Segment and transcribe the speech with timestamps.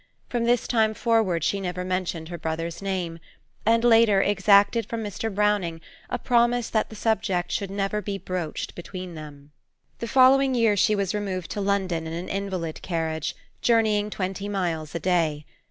[0.29, 3.19] From this time forward she never mentioned her brother's name,
[3.67, 5.31] and later, exacted from Mr.
[5.31, 9.51] Browning a promise that the subject should never be broached between them.
[9.99, 14.95] The following year she was removed to London in an invalid carriage, journeying twenty miles
[14.95, 15.45] a day.